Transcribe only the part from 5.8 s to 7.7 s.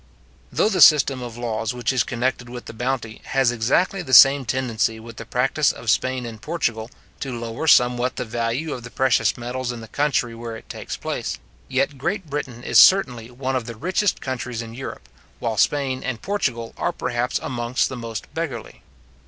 Spain and Portugal, to lower